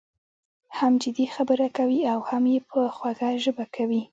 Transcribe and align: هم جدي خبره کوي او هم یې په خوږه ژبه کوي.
هم 0.77 0.93
جدي 1.03 1.25
خبره 1.35 1.67
کوي 1.77 1.99
او 2.13 2.19
هم 2.29 2.43
یې 2.53 2.59
په 2.69 2.79
خوږه 2.95 3.29
ژبه 3.43 3.65
کوي. 3.75 4.01